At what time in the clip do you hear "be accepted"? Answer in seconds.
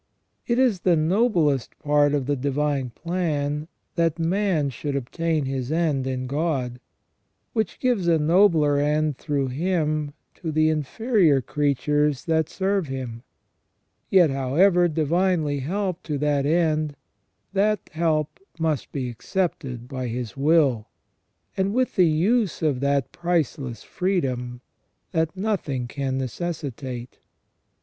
18.91-19.87